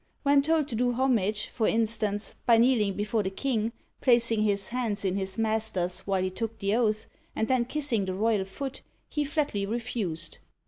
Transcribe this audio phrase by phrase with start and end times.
[0.23, 4.69] When told to do homage, for instance, by kneel ing before the king, placing his
[4.69, 8.81] hands in his master's while he took the oath, and then kissing the royal foot,
[9.07, 10.39] he flatly refused.